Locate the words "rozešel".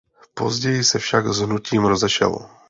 1.85-2.49